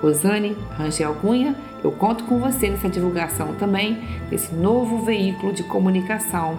[0.00, 3.98] Rosane Rangel Cunha, eu conto com você nessa divulgação também
[4.30, 6.58] desse novo veículo de comunicação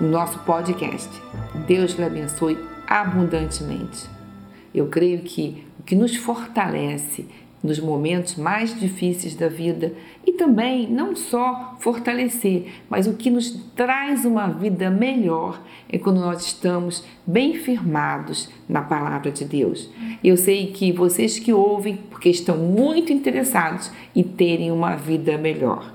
[0.00, 1.08] no nosso podcast.
[1.66, 4.08] Deus lhe abençoe abundantemente.
[4.74, 7.26] Eu creio que o que nos fortalece
[7.64, 9.94] nos momentos mais difíceis da vida
[10.26, 16.20] e também não só fortalecer, mas o que nos traz uma vida melhor é quando
[16.20, 19.90] nós estamos bem firmados na palavra de Deus.
[20.22, 25.90] Eu sei que vocês que ouvem, porque estão muito interessados em terem uma vida melhor.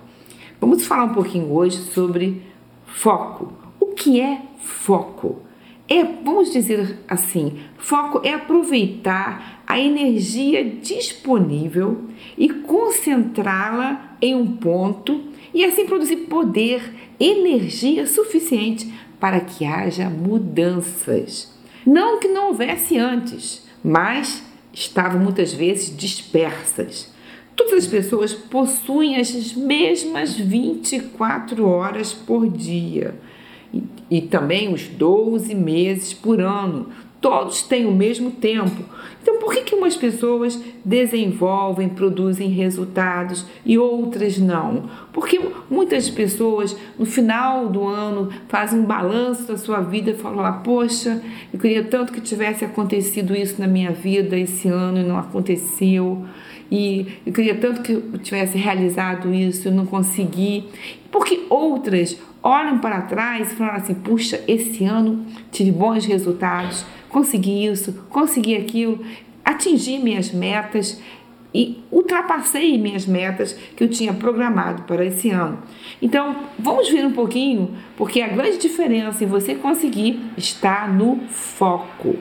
[0.59, 2.41] Vamos falar um pouquinho hoje sobre
[2.83, 3.53] foco.
[3.79, 5.43] O que é foco?
[5.87, 15.21] É, vamos dizer assim, foco é aproveitar a energia disponível e concentrá-la em um ponto
[15.53, 16.81] e assim produzir poder,
[17.19, 21.55] energia suficiente para que haja mudanças.
[21.85, 27.13] Não que não houvesse antes, mas estavam muitas vezes dispersas.
[27.55, 33.13] Todas as pessoas possuem as mesmas 24 horas por dia
[33.71, 36.89] e, e também os 12 meses por ano.
[37.21, 38.83] Todos têm o mesmo tempo.
[39.21, 44.89] Então, por que, que umas pessoas desenvolvem, produzem resultados e outras não?
[45.11, 50.39] Porque muitas pessoas, no final do ano, fazem um balanço da sua vida e falam
[50.39, 51.21] lá, poxa,
[51.53, 56.25] eu queria tanto que tivesse acontecido isso na minha vida esse ano e não aconteceu.
[56.71, 60.65] E eu queria tanto que eu tivesse realizado isso e não consegui.
[61.11, 67.65] Porque outras olham para trás e falam assim: puxa, esse ano tive bons resultados, consegui
[67.65, 69.03] isso, consegui aquilo,
[69.43, 71.01] atingi minhas metas
[71.53, 75.59] e ultrapassei minhas metas que eu tinha programado para esse ano.
[76.01, 82.15] Então, vamos ver um pouquinho, porque a grande diferença em você conseguir está no foco.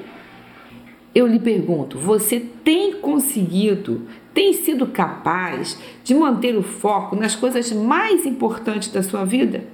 [1.15, 7.73] Eu lhe pergunto, você tem conseguido, tem sido capaz de manter o foco nas coisas
[7.73, 9.65] mais importantes da sua vida?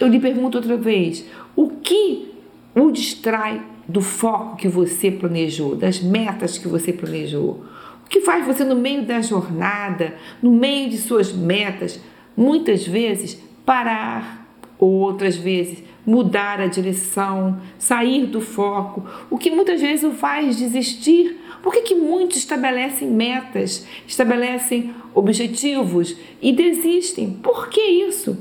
[0.00, 2.32] Eu lhe pergunto outra vez: o que
[2.74, 7.64] o distrai do foco que você planejou, das metas que você planejou?
[8.04, 12.00] O que faz você, no meio da jornada, no meio de suas metas,
[12.36, 14.44] muitas vezes parar,
[14.78, 20.56] ou outras vezes mudar a direção, sair do foco, o que muitas vezes o faz
[20.58, 21.40] desistir?
[21.62, 27.30] Por que, que muitos estabelecem metas, estabelecem objetivos e desistem?
[27.42, 28.36] Por que isso?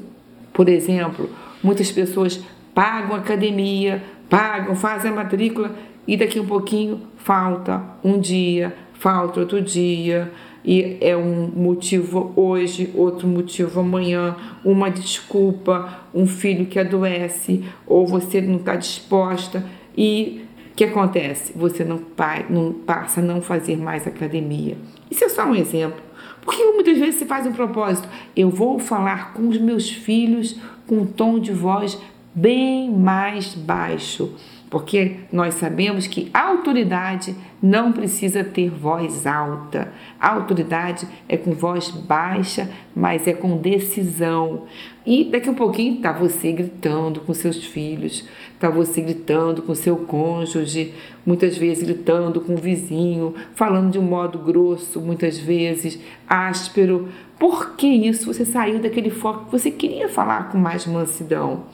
[0.51, 1.29] Por exemplo,
[1.63, 2.41] muitas pessoas
[2.73, 5.75] pagam academia, pagam, fazem a matrícula
[6.07, 10.31] e daqui um pouquinho falta um dia, falta outro dia,
[10.65, 14.35] e é um motivo hoje, outro motivo amanhã,
[14.65, 19.63] uma desculpa, um filho que adoece, ou você não está disposta
[19.95, 21.53] e o que acontece?
[21.55, 22.01] Você não,
[22.49, 24.75] não passa a não fazer mais academia.
[25.11, 26.01] Isso é só um exemplo.
[26.41, 28.09] Porque muitas vezes se faz um propósito.
[28.35, 31.99] Eu vou falar com os meus filhos com um tom de voz
[32.35, 34.33] bem mais baixo
[34.73, 39.93] porque nós sabemos que a autoridade não precisa ter voz alta.
[40.19, 44.63] A autoridade é com voz baixa, mas é com decisão.
[45.05, 49.95] E daqui a pouquinho está você gritando com seus filhos, está você gritando com seu
[49.95, 57.09] cônjuge, muitas vezes gritando com o vizinho, falando de um modo grosso, muitas vezes áspero.
[57.37, 58.33] Por que isso?
[58.33, 61.65] Você saiu daquele foco que você queria falar com mais mansidão.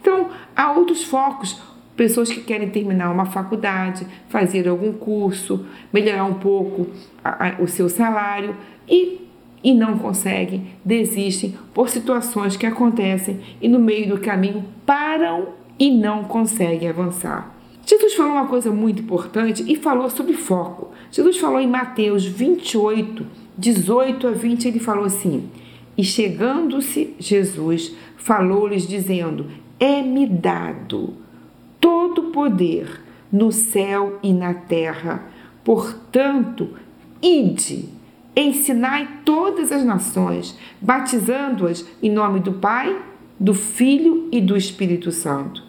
[0.00, 1.60] Então, há outros focos
[1.96, 6.88] pessoas que querem terminar uma faculdade, fazer algum curso, melhorar um pouco
[7.24, 8.54] a, a, o seu salário
[8.88, 9.22] e,
[9.64, 15.48] e não conseguem, desistem por situações que acontecem e no meio do caminho param
[15.78, 17.54] e não conseguem avançar.
[17.86, 20.90] Jesus falou uma coisa muito importante e falou sobre foco.
[21.10, 23.24] Jesus falou em Mateus 28,
[23.56, 25.48] 18 a 20, ele falou assim:
[25.96, 29.46] E chegando-se Jesus, falou-lhes, dizendo:
[29.78, 31.25] É-me dado
[31.80, 35.24] todo poder no céu e na terra.
[35.64, 36.70] Portanto,
[37.22, 37.88] ide,
[38.34, 42.96] ensinai todas as nações, batizando-as em nome do Pai,
[43.38, 45.62] do Filho e do Espírito Santo,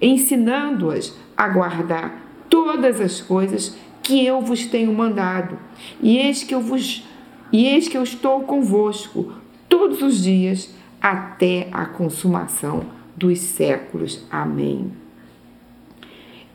[0.00, 5.58] ensinando-as a guardar todas as coisas que eu vos tenho mandado.
[6.00, 7.02] E eis que eu vos
[7.52, 9.32] e eis que eu estou convosco
[9.68, 12.84] todos os dias até a consumação
[13.16, 14.24] dos séculos.
[14.30, 15.03] Amém.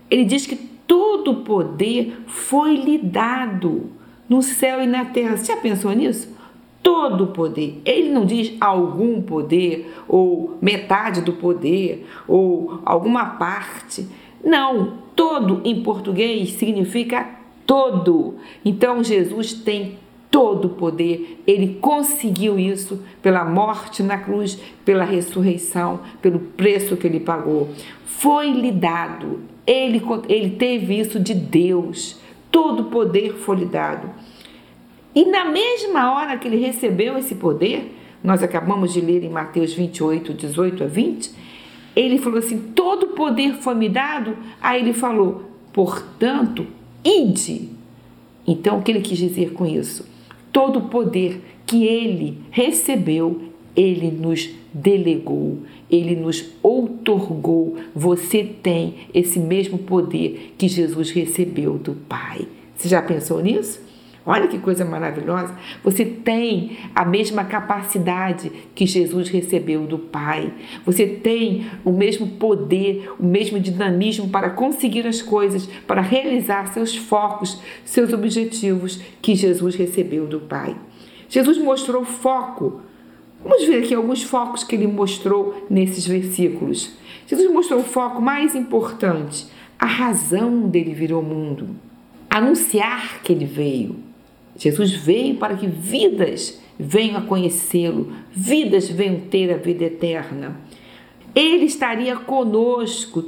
[0.10, 3.92] Ele diz que todo o poder foi lhe dado
[4.28, 5.38] no céu e na terra.
[5.38, 6.36] Você já pensou nisso?
[6.82, 7.82] Todo o poder.
[7.86, 14.08] Ele não diz algum poder, ou metade do poder, ou alguma parte.
[14.44, 17.28] Não, todo em português significa
[17.66, 18.36] todo.
[18.64, 19.98] Então Jesus tem
[20.32, 21.42] todo o poder.
[21.46, 27.70] Ele conseguiu isso pela morte na cruz, pela ressurreição, pelo preço que ele pagou.
[28.06, 29.42] Foi-lhe dado.
[29.70, 32.20] Ele, ele teve isso de Deus.
[32.52, 34.10] Todo poder foi lhe dado.
[35.14, 39.72] E na mesma hora que ele recebeu esse poder, nós acabamos de ler em Mateus
[39.74, 41.32] 28, 18 a 20,
[41.96, 44.36] ele falou assim: todo poder foi me dado.
[44.60, 46.66] Aí ele falou: portanto,
[47.04, 47.70] ide.
[48.48, 50.04] Então, o que ele quis dizer com isso?
[50.52, 53.40] Todo poder que ele recebeu,
[53.76, 55.60] ele nos delegou,
[55.92, 56.42] ele nos
[57.10, 57.78] outorgou.
[57.96, 62.48] Você tem esse mesmo poder que Jesus recebeu do Pai.
[62.76, 63.90] Você já pensou nisso?
[64.26, 65.58] Olha que coisa maravilhosa.
[65.84, 70.54] Você tem a mesma capacidade que Jesus recebeu do Pai.
[70.86, 76.96] Você tem o mesmo poder, o mesmo dinamismo para conseguir as coisas, para realizar seus
[76.96, 80.76] focos, seus objetivos que Jesus recebeu do Pai.
[81.28, 82.82] Jesus mostrou foco.
[83.44, 86.94] Vamos ver aqui alguns focos que ele mostrou nesses versículos.
[87.28, 89.48] Jesus mostrou o foco mais importante,
[89.78, 91.70] a razão dele vir ao mundo,
[92.30, 94.10] anunciar que ele veio
[94.60, 100.60] Jesus veio para que vidas venham a conhecê-lo, vidas venham ter a vida eterna.
[101.34, 103.24] Ele estaria conosco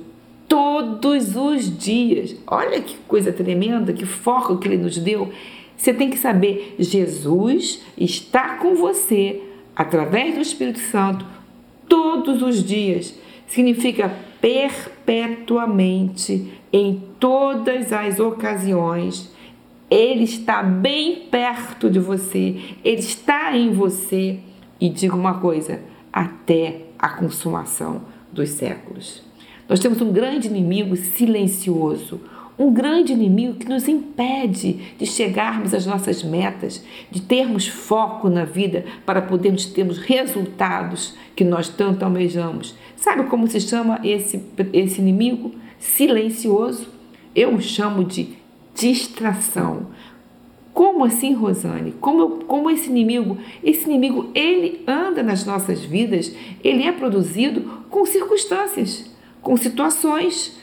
[0.45, 2.35] todos os dias.
[2.45, 5.29] Olha que coisa tremenda, que foco que ele nos deu.
[5.77, 9.41] Você tem que saber, Jesus está com você
[9.75, 11.25] através do Espírito Santo
[11.87, 13.15] todos os dias.
[13.47, 19.31] Significa perpetuamente, em todas as ocasiões
[19.91, 24.39] ele está bem perto de você, ele está em você.
[24.79, 25.81] E digo uma coisa:
[26.13, 29.21] até a consumação dos séculos.
[29.67, 32.21] Nós temos um grande inimigo silencioso,
[32.61, 38.45] um grande inimigo que nos impede de chegarmos às nossas metas, de termos foco na
[38.45, 42.75] vida para podermos termos resultados que nós tanto almejamos.
[42.95, 44.43] Sabe como se chama esse,
[44.73, 45.51] esse inimigo?
[45.79, 46.87] Silencioso.
[47.35, 48.35] Eu o chamo de
[48.75, 49.87] distração.
[50.71, 51.93] Como assim, Rosane?
[51.99, 53.39] Como, como esse inimigo?
[53.63, 56.31] Esse inimigo, ele anda nas nossas vidas,
[56.63, 59.11] ele é produzido com circunstâncias,
[59.41, 60.61] com situações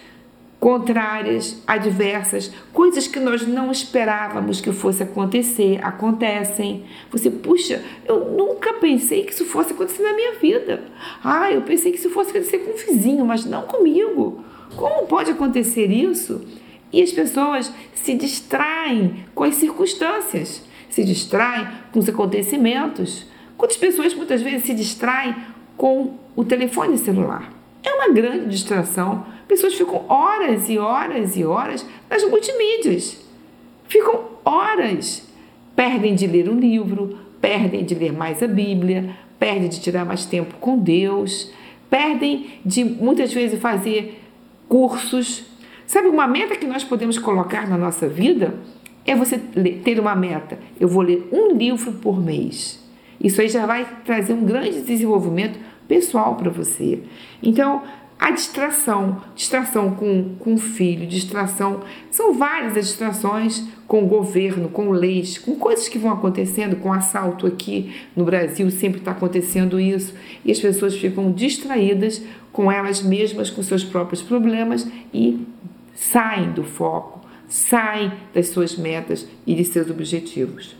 [0.61, 6.85] contrárias, adversas, coisas que nós não esperávamos que fosse acontecer, acontecem.
[7.11, 10.83] Você, puxa, eu nunca pensei que isso fosse acontecer na minha vida.
[11.23, 14.43] Ah, eu pensei que isso fosse acontecer com um vizinho, mas não comigo.
[14.77, 16.45] Como pode acontecer isso?
[16.93, 23.27] E as pessoas se distraem com as circunstâncias, se distraem com os acontecimentos.
[23.57, 25.37] Quantas pessoas muitas vezes se distraem
[25.77, 27.53] com o telefone celular?
[27.83, 29.25] É uma grande distração.
[29.49, 33.19] Pessoas ficam horas e horas e horas nas multimídias.
[33.89, 35.27] Ficam horas.
[35.75, 40.27] Perdem de ler um livro, perdem de ler mais a Bíblia, perdem de tirar mais
[40.27, 41.51] tempo com Deus,
[41.89, 44.23] perdem de muitas vezes fazer
[44.69, 45.49] cursos
[45.89, 48.53] Sabe, uma meta que nós podemos colocar na nossa vida
[49.07, 50.59] é você ter uma meta.
[50.79, 52.79] Eu vou ler um livro por mês.
[53.19, 57.01] Isso aí já vai trazer um grande desenvolvimento pessoal para você.
[57.43, 57.83] Então,
[58.19, 64.69] a distração, distração com, com o filho, distração, são várias as distrações com o governo,
[64.69, 69.79] com leis, com coisas que vão acontecendo, com assalto aqui no Brasil, sempre está acontecendo
[69.79, 72.21] isso, e as pessoas ficam distraídas
[72.53, 75.47] com elas mesmas, com seus próprios problemas e
[75.95, 80.75] saem do foco, saem das suas metas e de seus objetivos.